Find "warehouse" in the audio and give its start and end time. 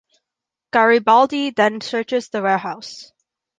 2.41-3.11